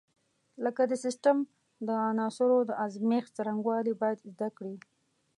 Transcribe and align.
لکه 0.63 0.81
د 0.87 0.93
سیسټم 1.03 1.37
د 1.87 1.89
عناصرو 2.09 2.59
د 2.69 2.71
ازمېښت 2.85 3.29
څرنګوالي 3.37 3.93
باید 4.01 4.25
زده 4.31 4.49
کړي. 4.57 4.75